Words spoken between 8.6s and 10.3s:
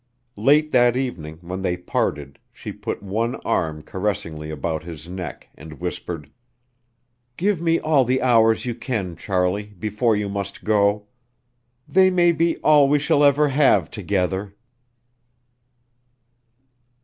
you can, Charlie, before you